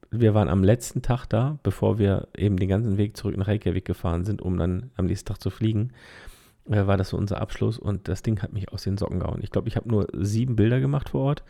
wir 0.09 0.33
waren 0.33 0.49
am 0.49 0.63
letzten 0.63 1.01
Tag 1.01 1.25
da, 1.27 1.57
bevor 1.63 1.97
wir 1.97 2.27
eben 2.37 2.57
den 2.57 2.69
ganzen 2.69 2.97
Weg 2.97 3.17
zurück 3.17 3.35
nach 3.37 3.47
Reykjavik 3.47 3.85
gefahren 3.85 4.25
sind, 4.25 4.41
um 4.41 4.57
dann 4.57 4.91
am 4.95 5.05
nächsten 5.05 5.27
Tag 5.27 5.41
zu 5.41 5.49
fliegen. 5.49 5.91
Äh, 6.69 6.87
war 6.87 6.97
das 6.97 7.09
so 7.09 7.17
unser 7.17 7.41
Abschluss 7.41 7.77
und 7.77 8.07
das 8.07 8.21
Ding 8.21 8.41
hat 8.41 8.53
mich 8.53 8.71
aus 8.71 8.83
den 8.83 8.97
Socken 8.97 9.19
gehauen. 9.19 9.41
Ich 9.41 9.51
glaube, 9.51 9.67
ich 9.67 9.75
habe 9.75 9.89
nur 9.89 10.07
sieben 10.13 10.55
Bilder 10.55 10.79
gemacht 10.79 11.09
vor 11.09 11.21
Ort, 11.21 11.43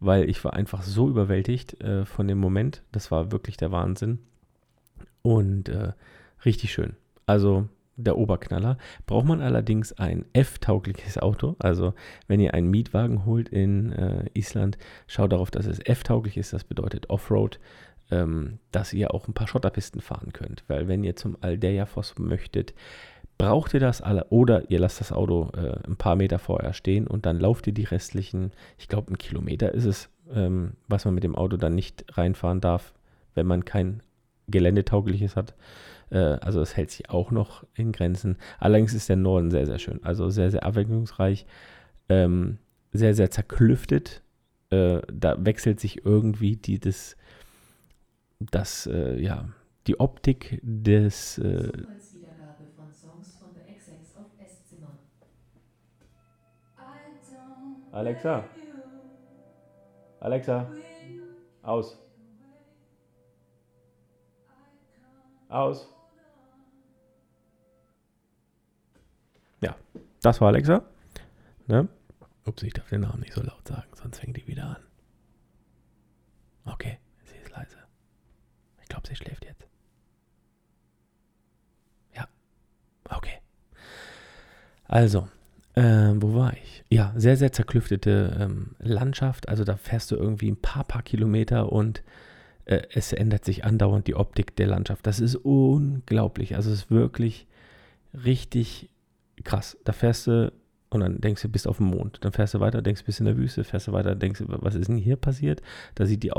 weil 0.00 0.28
ich 0.28 0.42
war 0.44 0.54
einfach 0.54 0.82
so 0.82 1.08
überwältigt 1.08 1.80
äh, 1.80 2.04
von 2.04 2.28
dem 2.28 2.38
Moment. 2.38 2.82
Das 2.92 3.10
war 3.10 3.32
wirklich 3.32 3.56
der 3.56 3.72
Wahnsinn. 3.72 4.18
Und 5.22 5.68
äh, 5.68 5.92
richtig 6.44 6.72
schön. 6.72 6.96
Also 7.26 7.68
der 7.98 8.16
Oberknaller. 8.16 8.78
Braucht 9.06 9.26
man 9.26 9.42
allerdings 9.42 9.92
ein 9.92 10.24
F-taugliches 10.32 11.18
Auto. 11.18 11.56
Also 11.58 11.94
wenn 12.28 12.40
ihr 12.40 12.54
einen 12.54 12.70
Mietwagen 12.70 13.26
holt 13.26 13.48
in 13.48 13.92
äh, 13.92 14.30
Island, 14.34 14.78
schaut 15.06 15.32
darauf, 15.32 15.50
dass 15.50 15.66
es 15.66 15.80
F-tauglich 15.80 16.36
ist. 16.36 16.52
Das 16.52 16.64
bedeutet 16.64 17.10
Offroad, 17.10 17.58
ähm, 18.10 18.58
dass 18.70 18.92
ihr 18.92 19.12
auch 19.12 19.26
ein 19.28 19.34
paar 19.34 19.48
Schotterpisten 19.48 20.00
fahren 20.00 20.32
könnt. 20.32 20.64
Weil 20.68 20.88
wenn 20.88 21.04
ihr 21.04 21.16
zum 21.16 21.36
Aldeia-Foss 21.40 22.18
möchtet, 22.18 22.72
braucht 23.38 23.72
ihr 23.72 23.80
das 23.80 24.02
alle 24.02 24.24
oder 24.30 24.70
ihr 24.70 24.80
lasst 24.80 25.00
das 25.00 25.12
Auto 25.12 25.50
äh, 25.56 25.78
ein 25.86 25.96
paar 25.96 26.16
Meter 26.16 26.38
vorher 26.40 26.72
stehen 26.72 27.06
und 27.06 27.24
dann 27.24 27.38
lauft 27.38 27.68
ihr 27.68 27.72
die 27.72 27.84
restlichen, 27.84 28.50
ich 28.76 28.88
glaube 28.88 29.12
ein 29.12 29.18
Kilometer 29.18 29.72
ist 29.72 29.84
es, 29.84 30.10
ähm, 30.32 30.72
was 30.88 31.04
man 31.04 31.14
mit 31.14 31.24
dem 31.24 31.36
Auto 31.36 31.56
dann 31.56 31.74
nicht 31.74 32.04
reinfahren 32.18 32.60
darf, 32.60 32.92
wenn 33.34 33.46
man 33.46 33.64
kein 33.64 34.02
geländetaugliches 34.48 35.36
hat. 35.36 35.54
Äh, 36.10 36.18
also 36.18 36.60
es 36.60 36.76
hält 36.76 36.90
sich 36.90 37.10
auch 37.10 37.30
noch 37.30 37.64
in 37.74 37.92
Grenzen. 37.92 38.36
Allerdings 38.58 38.92
ist 38.92 39.08
der 39.08 39.16
Norden 39.16 39.50
sehr, 39.50 39.66
sehr 39.66 39.78
schön. 39.78 40.00
Also 40.02 40.30
sehr, 40.30 40.50
sehr 40.50 40.64
abwechslungsreich, 40.64 41.46
ähm, 42.08 42.58
sehr, 42.92 43.14
sehr 43.14 43.30
zerklüftet. 43.30 44.22
Äh, 44.70 45.00
da 45.12 45.36
wechselt 45.44 45.78
sich 45.78 46.04
irgendwie 46.04 46.56
die, 46.56 46.80
das, 46.80 47.16
das 48.40 48.86
äh, 48.86 49.20
ja, 49.20 49.48
die 49.86 50.00
Optik 50.00 50.60
des 50.62 51.38
äh, 51.38 51.70
Alexa. 57.92 58.44
Alexa. 60.20 60.70
Aus. 61.62 61.98
Aus. 65.48 65.88
Ja, 69.60 69.74
das 70.22 70.40
war 70.40 70.48
Alexa. 70.48 70.82
Ne? 71.66 71.88
Ups, 72.44 72.62
ich 72.62 72.72
darf 72.72 72.88
den 72.88 73.02
Namen 73.02 73.20
nicht 73.20 73.32
so 73.34 73.42
laut 73.42 73.66
sagen, 73.66 73.88
sonst 73.94 74.18
fängt 74.18 74.36
die 74.36 74.46
wieder 74.46 74.64
an. 74.64 74.84
Okay, 76.64 76.98
sie 77.24 77.36
ist 77.36 77.50
leise. 77.50 77.78
Ich 78.82 78.88
glaube, 78.88 79.06
sie 79.06 79.16
schläft 79.16 79.44
jetzt. 79.44 79.66
Ja. 82.14 82.28
Okay. 83.08 83.38
Also, 84.84 85.28
äh, 85.74 86.12
wo 86.16 86.34
war 86.34 86.52
ich? 86.54 86.77
Ja, 86.90 87.12
sehr, 87.16 87.36
sehr 87.36 87.52
zerklüftete 87.52 88.36
ähm, 88.40 88.74
Landschaft. 88.78 89.48
Also 89.48 89.64
da 89.64 89.76
fährst 89.76 90.10
du 90.10 90.16
irgendwie 90.16 90.50
ein 90.50 90.60
paar, 90.60 90.84
paar 90.84 91.02
Kilometer 91.02 91.70
und 91.70 92.02
äh, 92.64 92.82
es 92.94 93.12
ändert 93.12 93.44
sich 93.44 93.64
andauernd 93.64 94.06
die 94.06 94.14
Optik 94.14 94.56
der 94.56 94.68
Landschaft. 94.68 95.06
Das 95.06 95.20
ist 95.20 95.36
unglaublich. 95.36 96.56
Also 96.56 96.70
es 96.70 96.84
ist 96.84 96.90
wirklich 96.90 97.46
richtig 98.24 98.88
krass. 99.44 99.76
Da 99.84 99.92
fährst 99.92 100.26
du 100.26 100.52
und 100.90 101.00
dann 101.00 101.20
denkst 101.20 101.42
du, 101.42 101.48
bist 101.48 101.68
auf 101.68 101.76
dem 101.76 101.86
Mond. 101.86 102.18
Dann 102.22 102.32
fährst 102.32 102.54
du 102.54 102.60
weiter, 102.60 102.80
denkst, 102.80 103.04
bist 103.04 103.20
in 103.20 103.26
der 103.26 103.36
Wüste, 103.36 103.64
fährst 103.64 103.88
du 103.88 103.92
weiter, 103.92 104.14
denkst, 104.14 104.42
was 104.46 104.74
ist 104.74 104.88
denn 104.88 104.96
hier 104.96 105.16
passiert? 105.16 105.60
Da 105.94 106.06
sieht 106.06 106.22
die 106.22 106.32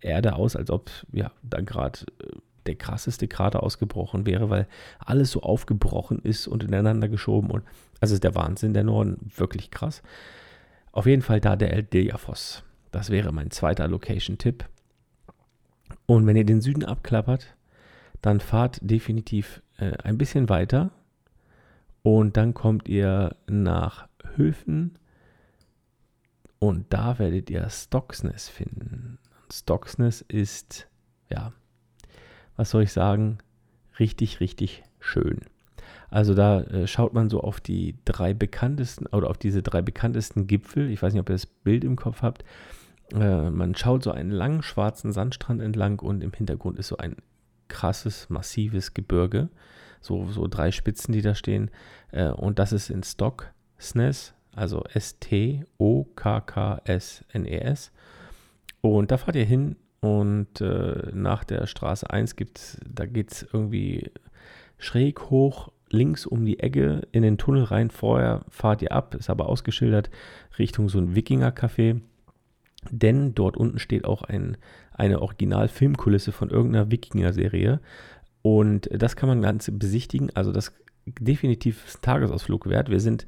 Erde 0.00 0.34
aus, 0.34 0.56
als 0.56 0.70
ob 0.70 0.90
ja 1.12 1.30
da 1.42 1.60
gerade 1.60 2.00
äh, 2.22 2.36
der 2.66 2.74
krasseste 2.74 3.28
Krater 3.28 3.62
ausgebrochen 3.62 4.26
wäre, 4.26 4.50
weil 4.50 4.66
alles 4.98 5.30
so 5.30 5.42
aufgebrochen 5.42 6.18
ist 6.18 6.48
und 6.48 6.64
ineinander 6.64 7.08
geschoben. 7.08 7.52
Und 7.52 7.62
also 8.00 8.14
ist 8.14 8.24
der 8.24 8.34
Wahnsinn, 8.34 8.74
der 8.74 8.84
Norden, 8.84 9.30
wirklich 9.36 9.70
krass. 9.70 10.02
Auf 10.92 11.06
jeden 11.06 11.22
Fall 11.22 11.40
da 11.40 11.56
der 11.56 11.72
El 11.72 11.82
Diafos. 11.82 12.62
Das 12.90 13.10
wäre 13.10 13.32
mein 13.32 13.50
zweiter 13.50 13.88
Location-Tipp. 13.88 14.64
Und 16.06 16.26
wenn 16.26 16.36
ihr 16.36 16.44
den 16.44 16.60
Süden 16.60 16.84
abklappert, 16.84 17.54
dann 18.22 18.40
fahrt 18.40 18.78
definitiv 18.80 19.62
äh, 19.78 19.92
ein 20.02 20.18
bisschen 20.18 20.48
weiter 20.48 20.90
und 22.02 22.36
dann 22.36 22.54
kommt 22.54 22.88
ihr 22.88 23.36
nach 23.46 24.08
Höfen 24.36 24.98
und 26.58 26.86
da 26.92 27.18
werdet 27.18 27.50
ihr 27.50 27.68
Stocksness 27.68 28.48
finden. 28.48 29.18
Stocksness 29.52 30.22
ist, 30.22 30.88
ja, 31.28 31.52
was 32.56 32.70
soll 32.70 32.84
ich 32.84 32.92
sagen, 32.92 33.38
richtig, 33.98 34.40
richtig 34.40 34.82
schön. 34.98 35.40
Also 36.10 36.34
da 36.34 36.60
äh, 36.62 36.86
schaut 36.86 37.14
man 37.14 37.28
so 37.28 37.40
auf 37.40 37.60
die 37.60 37.96
drei 38.04 38.34
bekanntesten 38.34 39.06
oder 39.06 39.28
auf 39.28 39.38
diese 39.38 39.62
drei 39.62 39.82
bekanntesten 39.82 40.46
Gipfel. 40.46 40.90
Ich 40.90 41.02
weiß 41.02 41.12
nicht, 41.12 41.20
ob 41.20 41.28
ihr 41.28 41.34
das 41.34 41.46
Bild 41.46 41.84
im 41.84 41.96
Kopf 41.96 42.22
habt. 42.22 42.44
Äh, 43.12 43.50
man 43.50 43.74
schaut 43.74 44.02
so 44.02 44.12
einen 44.12 44.30
langen 44.30 44.62
schwarzen 44.62 45.12
Sandstrand 45.12 45.60
entlang 45.60 45.98
und 45.98 46.22
im 46.22 46.32
Hintergrund 46.32 46.78
ist 46.78 46.88
so 46.88 46.96
ein 46.98 47.16
krasses, 47.68 48.30
massives 48.30 48.94
Gebirge. 48.94 49.48
So, 50.00 50.30
so 50.30 50.46
drei 50.46 50.70
Spitzen, 50.70 51.12
die 51.12 51.22
da 51.22 51.34
stehen. 51.34 51.70
Äh, 52.12 52.28
und 52.28 52.58
das 52.58 52.72
ist 52.72 52.90
in 52.90 53.02
Stocksness, 53.02 54.34
also 54.54 54.84
S-T-O-K-K-S-N-E-S. 54.92 55.62
Und 58.80 59.10
da 59.10 59.16
fahrt 59.18 59.34
ihr 59.36 59.44
hin 59.44 59.76
und 60.00 60.60
äh, 60.60 61.10
nach 61.12 61.42
der 61.42 61.66
Straße 61.66 62.08
1 62.08 62.36
gibt's, 62.36 62.78
da 62.88 63.06
geht 63.06 63.32
es 63.32 63.42
irgendwie 63.52 64.12
schräg 64.78 65.30
hoch 65.30 65.72
links 65.90 66.26
um 66.26 66.44
die 66.44 66.58
Ecke 66.60 67.02
in 67.12 67.22
den 67.22 67.38
Tunnel 67.38 67.64
rein. 67.64 67.90
Vorher 67.90 68.42
fahrt 68.48 68.82
ihr 68.82 68.92
ab, 68.92 69.14
ist 69.14 69.30
aber 69.30 69.48
ausgeschildert, 69.48 70.10
Richtung 70.58 70.88
so 70.88 70.98
ein 70.98 71.14
Wikinger-Café. 71.14 72.00
Denn 72.90 73.34
dort 73.34 73.56
unten 73.56 73.78
steht 73.78 74.04
auch 74.04 74.22
ein, 74.22 74.56
eine 74.92 75.20
Original-Filmkulisse 75.22 76.32
von 76.32 76.50
irgendeiner 76.50 76.90
Wikinger-Serie. 76.90 77.80
Und 78.42 78.88
das 78.92 79.16
kann 79.16 79.28
man 79.28 79.42
ganz 79.42 79.70
besichtigen. 79.72 80.30
Also 80.34 80.52
das 80.52 80.72
definitiv 81.06 81.86
ist 81.86 81.98
ein 81.98 82.02
Tagesausflug 82.02 82.68
wert. 82.68 82.90
Wir 82.90 83.00
sind 83.00 83.26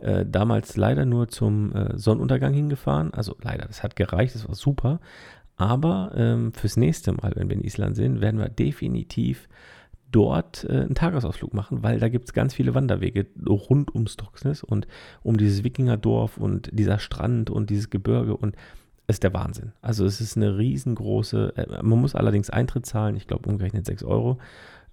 äh, 0.00 0.24
damals 0.26 0.76
leider 0.76 1.04
nur 1.04 1.28
zum 1.28 1.72
äh, 1.74 1.96
Sonnenuntergang 1.98 2.52
hingefahren. 2.52 3.14
Also 3.14 3.36
leider, 3.42 3.66
das 3.66 3.82
hat 3.82 3.96
gereicht, 3.96 4.34
das 4.34 4.48
war 4.48 4.54
super. 4.54 5.00
Aber 5.56 6.12
ähm, 6.14 6.52
fürs 6.52 6.76
nächste 6.76 7.12
Mal, 7.12 7.32
wenn 7.34 7.48
wir 7.48 7.56
in 7.56 7.64
Island 7.64 7.96
sind, 7.96 8.20
werden 8.20 8.38
wir 8.38 8.48
definitiv 8.48 9.48
dort 10.16 10.64
äh, 10.64 10.72
einen 10.72 10.94
Tagesausflug 10.94 11.52
machen, 11.52 11.82
weil 11.82 12.00
da 12.00 12.08
gibt 12.08 12.24
es 12.24 12.32
ganz 12.32 12.54
viele 12.54 12.74
Wanderwege 12.74 13.26
rund 13.46 13.94
um 13.94 14.06
Stocksness 14.06 14.64
und 14.64 14.88
um 15.22 15.36
dieses 15.36 15.62
Wikingerdorf 15.62 16.38
und 16.38 16.70
dieser 16.72 16.98
Strand 16.98 17.50
und 17.50 17.68
dieses 17.68 17.90
Gebirge 17.90 18.34
und 18.34 18.56
ist 19.08 19.22
der 19.22 19.34
Wahnsinn. 19.34 19.72
Also 19.82 20.06
es 20.06 20.22
ist 20.22 20.38
eine 20.38 20.56
riesengroße, 20.56 21.52
äh, 21.56 21.82
man 21.82 22.00
muss 22.00 22.14
allerdings 22.14 22.48
Eintritt 22.48 22.86
zahlen, 22.86 23.14
ich 23.14 23.26
glaube 23.26 23.46
umgerechnet 23.46 23.84
6 23.84 24.04
Euro, 24.04 24.38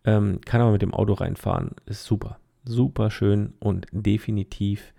ähm, 0.03 0.41
kann 0.43 0.59
aber 0.59 0.71
mit 0.71 0.81
dem 0.81 0.93
Auto 0.93 1.13
reinfahren, 1.13 1.71
ist 1.85 2.03
super, 2.03 2.37
super 2.65 3.09
schön 3.09 3.53
und 3.59 3.87
definitiv 3.93 4.93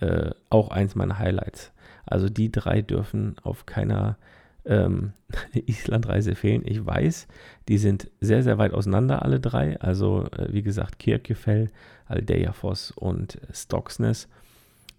äh, 0.00 0.32
auch 0.50 0.68
eins 0.68 0.94
meiner 0.96 1.18
Highlights. 1.18 1.72
Also 2.04 2.28
die 2.28 2.52
drei 2.52 2.82
dürfen 2.82 3.36
auf 3.42 3.64
keiner 3.64 4.18
ähm, 4.64 5.12
Islandreise 5.66 6.34
fehlen. 6.34 6.62
Ich 6.64 6.84
weiß, 6.84 7.28
die 7.68 7.78
sind 7.78 8.10
sehr, 8.20 8.42
sehr 8.42 8.58
weit 8.58 8.72
auseinander, 8.72 9.22
alle 9.22 9.40
drei. 9.40 9.80
Also, 9.80 10.26
äh, 10.32 10.52
wie 10.52 10.62
gesagt, 10.62 10.98
Kirkjufell, 10.98 11.70
Aldeiafoss 12.06 12.90
und 12.92 13.40
Stocksness. 13.52 14.28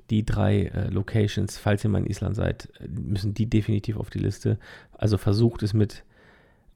Die 0.09 0.25
drei 0.25 0.63
äh, 0.65 0.89
Locations, 0.89 1.57
falls 1.57 1.83
ihr 1.83 1.89
mal 1.89 1.99
in 1.99 2.09
Island 2.09 2.35
seid, 2.35 2.69
müssen 2.87 3.33
die 3.33 3.49
definitiv 3.49 3.97
auf 3.97 4.09
die 4.09 4.19
Liste. 4.19 4.59
Also 4.91 5.17
versucht 5.17 5.63
es 5.63 5.73
mit 5.73 6.03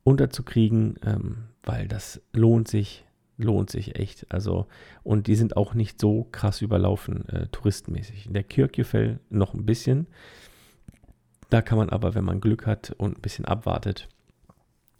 unterzukriegen, 0.03 0.95
ähm, 1.05 1.37
weil 1.63 1.87
das 1.87 2.21
lohnt 2.31 2.69
sich, 2.69 3.05
lohnt 3.37 3.69
sich 3.69 3.99
echt. 3.99 4.31
Also, 4.31 4.67
und 5.03 5.27
die 5.27 5.35
sind 5.35 5.57
auch 5.57 5.73
nicht 5.73 5.99
so 5.99 6.27
krass 6.31 6.61
überlaufen, 6.61 7.27
äh, 7.27 7.47
touristenmäßig. 7.51 8.27
In 8.27 8.33
der 8.33 8.43
Kirkjufell 8.43 9.19
noch 9.29 9.53
ein 9.53 9.65
bisschen. 9.65 10.07
Da 11.49 11.61
kann 11.61 11.77
man 11.77 11.89
aber, 11.89 12.15
wenn 12.15 12.25
man 12.25 12.41
Glück 12.41 12.65
hat 12.65 12.91
und 12.97 13.17
ein 13.17 13.21
bisschen 13.21 13.45
abwartet, 13.45 14.09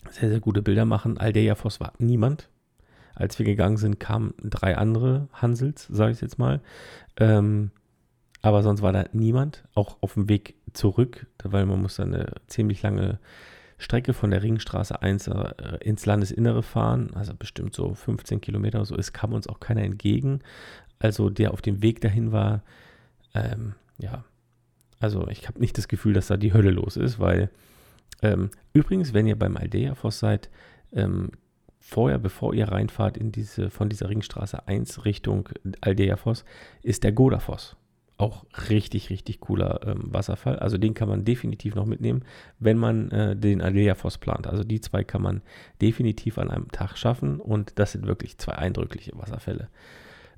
sehr, 0.09 0.29
sehr 0.29 0.39
gute 0.39 0.61
Bilder 0.61 0.85
machen. 0.85 1.17
Aldeia-Foss 1.17 1.79
war 1.79 1.93
niemand. 1.97 2.49
Als 3.15 3.39
wir 3.39 3.45
gegangen 3.45 3.77
sind, 3.77 3.99
kamen 3.99 4.33
drei 4.43 4.77
andere 4.77 5.27
Hansels, 5.33 5.87
sage 5.91 6.11
ich 6.11 6.21
jetzt 6.21 6.39
mal. 6.39 6.61
Ähm, 7.17 7.71
aber 8.41 8.61
sonst 8.63 8.81
war 8.81 8.93
da 8.93 9.05
niemand, 9.11 9.63
auch 9.73 9.97
auf 10.01 10.13
dem 10.13 10.29
Weg 10.29 10.55
zurück, 10.73 11.25
weil 11.43 11.65
man 11.65 11.81
muss 11.81 11.95
dann 11.95 12.13
eine 12.13 12.31
ziemlich 12.45 12.81
lange 12.83 13.19
Strecke 13.79 14.13
von 14.13 14.31
der 14.31 14.43
Ringstraße 14.43 15.01
1 15.01 15.27
äh, 15.27 15.77
ins 15.81 16.05
Landesinnere 16.05 16.63
fahren, 16.63 17.11
also 17.13 17.33
bestimmt 17.33 17.75
so 17.75 17.93
15 17.93 18.41
Kilometer 18.41 18.79
oder 18.79 18.85
so. 18.85 18.95
Es 18.95 19.13
kam 19.13 19.33
uns 19.33 19.47
auch 19.47 19.59
keiner 19.59 19.83
entgegen. 19.83 20.41
Also 20.99 21.29
der 21.29 21.51
auf 21.51 21.61
dem 21.61 21.81
Weg 21.81 22.01
dahin 22.01 22.31
war, 22.31 22.63
ähm, 23.33 23.73
ja, 23.97 24.23
also 24.99 25.27
ich 25.27 25.47
habe 25.47 25.59
nicht 25.59 25.77
das 25.77 25.87
Gefühl, 25.87 26.13
dass 26.13 26.27
da 26.27 26.37
die 26.37 26.53
Hölle 26.53 26.71
los 26.71 26.97
ist, 26.97 27.19
weil 27.19 27.49
Ähm, 28.21 28.49
übrigens, 28.73 29.13
wenn 29.13 29.27
ihr 29.27 29.37
beim 29.37 29.57
Aldea-Foss 29.57 30.19
seid, 30.19 30.49
ähm, 30.91 31.31
vorher, 31.79 32.17
bevor 32.17 32.53
ihr 32.53 32.67
reinfahrt 32.67 33.17
in 33.17 33.31
diese, 33.31 33.69
von 33.69 33.89
dieser 33.89 34.09
Ringstraße 34.09 34.67
1 34.67 35.05
Richtung 35.05 35.49
Aldea-Foss, 35.81 36.43
ist 36.81 37.03
der 37.03 37.11
Godafoss. 37.11 37.75
Auch 38.17 38.45
richtig, 38.71 39.11
richtig 39.11 39.39
cooler 39.41 39.81
ähm, 39.85 40.11
Wasserfall. 40.11 40.57
Also 40.57 40.79
den 40.79 40.95
kann 40.95 41.07
man 41.07 41.23
definitiv 41.25 41.75
noch 41.75 41.85
mitnehmen, 41.85 42.23
wenn 42.57 42.77
man 42.77 43.11
äh, 43.11 43.35
den 43.35 43.61
Aldea-Foss 43.61 44.17
plant. 44.17 44.47
Also 44.47 44.63
die 44.63 44.81
zwei 44.81 45.03
kann 45.03 45.21
man 45.21 45.43
definitiv 45.79 46.39
an 46.39 46.49
einem 46.49 46.71
Tag 46.71 46.97
schaffen 46.97 47.39
und 47.39 47.73
das 47.77 47.91
sind 47.91 48.07
wirklich 48.07 48.39
zwei 48.39 48.53
eindrückliche 48.53 49.11
Wasserfälle. 49.15 49.69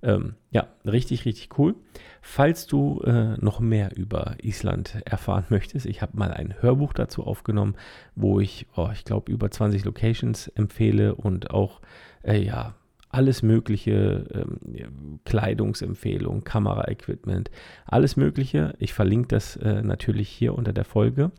Ähm, 0.01 0.35
ja, 0.51 0.67
richtig, 0.85 1.25
richtig 1.25 1.57
cool. 1.57 1.75
Falls 2.21 2.67
du 2.67 3.01
äh, 3.01 3.35
noch 3.37 3.59
mehr 3.59 3.95
über 3.95 4.35
Island 4.41 5.01
erfahren 5.05 5.45
möchtest, 5.49 5.85
ich 5.85 6.01
habe 6.01 6.17
mal 6.17 6.31
ein 6.31 6.55
Hörbuch 6.61 6.93
dazu 6.93 7.25
aufgenommen, 7.25 7.75
wo 8.15 8.39
ich, 8.39 8.67
oh, 8.75 8.89
ich 8.93 9.03
glaube, 9.03 9.31
über 9.31 9.51
20 9.51 9.85
Locations 9.85 10.47
empfehle 10.49 11.15
und 11.15 11.51
auch, 11.51 11.81
äh, 12.23 12.41
ja, 12.41 12.75
alles 13.09 13.41
Mögliche, 13.41 14.27
ähm, 14.31 15.19
Kleidungsempfehlungen, 15.25 16.43
Kameraequipment, 16.43 17.49
alles 17.85 18.15
Mögliche. 18.15 18.75
Ich 18.77 18.93
verlinke 18.93 19.29
das 19.29 19.55
äh, 19.57 19.81
natürlich 19.81 20.29
hier 20.29 20.53
unter 20.53 20.73
der 20.73 20.85
Folge. 20.85 21.31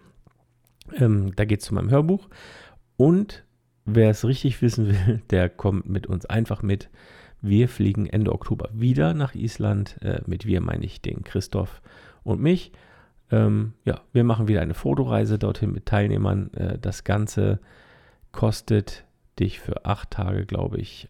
Ähm, 0.97 1.33
da 1.37 1.45
geht 1.45 1.61
es 1.61 1.67
zu 1.67 1.75
meinem 1.75 1.91
Hörbuch. 1.91 2.29
Und 2.97 3.45
wer 3.85 4.11
es 4.11 4.25
richtig 4.25 4.61
wissen 4.63 4.89
will, 4.89 5.23
der 5.31 5.49
kommt 5.49 5.89
mit 5.89 6.07
uns 6.07 6.27
einfach 6.27 6.63
mit 6.63 6.91
wir 7.43 7.69
fliegen 7.69 8.07
Ende 8.07 8.33
Oktober 8.33 8.69
wieder 8.73 9.15
nach 9.15 9.35
Island. 9.35 9.97
Äh, 10.03 10.23
mit 10.27 10.47
wir 10.47 10.61
meine 10.61 10.85
ich 10.85 11.01
den 11.01 11.25
Christoph 11.25 11.83
und 12.23 12.41
mich. 12.41 12.73
Ähm, 13.31 13.75
ja, 13.85 14.01
wir 14.13 14.25
machen 14.25 14.49
wieder 14.49 14.61
eine 14.61 14.75
Fotoreise 14.75 15.39
dorthin 15.39 15.73
mit 15.73 15.87
Teilnehmern. 15.87 16.53
Äh, 16.55 16.79
das 16.79 17.05
Ganze 17.05 17.61
kostet 18.33 19.05
dich 19.39 19.61
für 19.61 19.85
acht 19.85 20.11
Tage, 20.11 20.47
glaube 20.47 20.79
ich, 20.79 21.09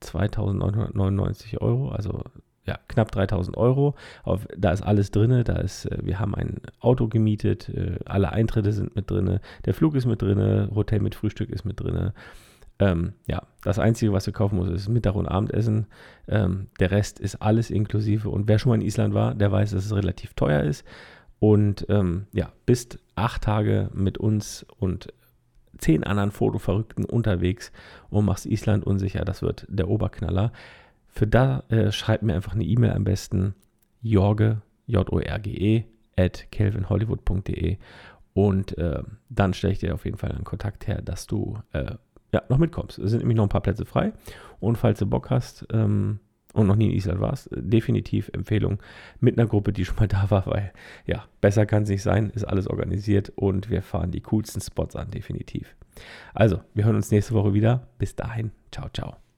2999 0.00 1.60
Euro, 1.60 1.90
also 1.90 2.24
ja, 2.64 2.78
knapp 2.88 3.10
3000 3.10 3.56
Euro. 3.56 3.94
Auf, 4.22 4.46
da 4.56 4.70
ist 4.70 4.82
alles 4.82 5.10
drin. 5.10 5.42
Da 5.44 5.56
äh, 5.56 5.98
wir 6.02 6.20
haben 6.20 6.34
ein 6.34 6.60
Auto 6.78 7.08
gemietet, 7.08 7.68
äh, 7.68 7.98
alle 8.04 8.32
Eintritte 8.32 8.72
sind 8.72 8.94
mit 8.94 9.10
drin, 9.10 9.40
der 9.64 9.74
Flug 9.74 9.94
ist 9.94 10.06
mit 10.06 10.22
drin, 10.22 10.70
Hotel 10.74 11.00
mit 11.00 11.14
Frühstück 11.14 11.50
ist 11.50 11.64
mit 11.64 11.80
drin. 11.80 12.12
Ähm, 12.80 13.12
ja, 13.26 13.42
das 13.62 13.78
Einzige, 13.78 14.12
was 14.12 14.24
du 14.24 14.32
kaufen 14.32 14.56
musst, 14.56 14.72
ist 14.72 14.88
Mittag- 14.88 15.14
und 15.14 15.28
Abendessen. 15.28 15.86
Ähm, 16.26 16.68
der 16.80 16.90
Rest 16.90 17.20
ist 17.20 17.36
alles 17.36 17.70
inklusive. 17.70 18.30
Und 18.30 18.48
wer 18.48 18.58
schon 18.58 18.70
mal 18.70 18.76
in 18.76 18.86
Island 18.86 19.12
war, 19.12 19.34
der 19.34 19.52
weiß, 19.52 19.72
dass 19.72 19.84
es 19.84 19.94
relativ 19.94 20.32
teuer 20.32 20.62
ist. 20.62 20.84
Und 21.38 21.86
ähm, 21.90 22.26
ja, 22.32 22.50
bist 22.64 22.98
acht 23.14 23.42
Tage 23.42 23.90
mit 23.92 24.16
uns 24.16 24.66
und 24.78 25.12
zehn 25.76 26.04
anderen 26.04 26.30
Fotoverrückten 26.30 27.04
unterwegs 27.04 27.70
und 28.08 28.24
machst 28.24 28.46
Island 28.46 28.84
unsicher. 28.84 29.24
Das 29.26 29.42
wird 29.42 29.66
der 29.68 29.88
Oberknaller. 29.88 30.50
Für 31.06 31.26
da 31.26 31.64
äh, 31.68 31.92
schreib 31.92 32.22
mir 32.22 32.34
einfach 32.34 32.54
eine 32.54 32.64
E-Mail 32.64 32.92
am 32.92 33.04
besten. 33.04 33.54
Jorge, 34.00 34.62
J-O-R-G-E, 34.86 35.84
at 36.16 36.50
kelvinhollywood.de 36.50 37.76
und 38.32 38.78
äh, 38.78 39.02
dann 39.28 39.54
stelle 39.54 39.72
ich 39.72 39.80
dir 39.80 39.94
auf 39.94 40.04
jeden 40.04 40.16
Fall 40.16 40.32
einen 40.32 40.44
Kontakt 40.44 40.86
her, 40.86 41.02
dass 41.02 41.26
du 41.26 41.58
äh, 41.72 41.96
ja, 42.32 42.42
noch 42.48 42.58
mitkommst. 42.58 42.98
Es 42.98 43.10
sind 43.10 43.20
nämlich 43.20 43.36
noch 43.36 43.44
ein 43.44 43.50
paar 43.50 43.62
Plätze 43.62 43.84
frei. 43.84 44.12
Und 44.60 44.76
falls 44.76 44.98
du 44.98 45.06
Bock 45.06 45.30
hast 45.30 45.66
ähm, 45.72 46.20
und 46.52 46.66
noch 46.66 46.76
nie 46.76 46.86
in 46.86 46.92
Island 46.92 47.20
warst, 47.20 47.48
definitiv 47.52 48.30
Empfehlung 48.32 48.78
mit 49.20 49.38
einer 49.38 49.48
Gruppe, 49.48 49.72
die 49.72 49.84
schon 49.84 49.96
mal 49.96 50.08
da 50.08 50.30
war, 50.30 50.46
weil 50.46 50.72
ja, 51.06 51.24
besser 51.40 51.66
kann 51.66 51.84
es 51.84 51.88
nicht 51.88 52.02
sein, 52.02 52.30
ist 52.30 52.44
alles 52.44 52.66
organisiert 52.66 53.32
und 53.36 53.70
wir 53.70 53.82
fahren 53.82 54.10
die 54.10 54.20
coolsten 54.20 54.60
Spots 54.60 54.96
an, 54.96 55.10
definitiv. 55.10 55.74
Also, 56.34 56.60
wir 56.74 56.84
hören 56.84 56.96
uns 56.96 57.10
nächste 57.10 57.34
Woche 57.34 57.52
wieder. 57.52 57.88
Bis 57.98 58.14
dahin, 58.14 58.52
ciao, 58.70 58.88
ciao. 58.92 59.29